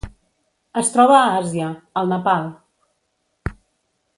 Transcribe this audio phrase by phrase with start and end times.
[0.81, 1.67] Es troba a Àsia:
[2.01, 2.51] el Nepal.